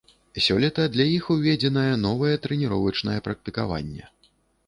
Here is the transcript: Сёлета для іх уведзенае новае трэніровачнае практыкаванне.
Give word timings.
Сёлета 0.43 0.85
для 0.93 1.05
іх 1.17 1.27
уведзенае 1.33 1.91
новае 2.07 2.33
трэніровачнае 2.45 3.17
практыкаванне. 3.27 4.03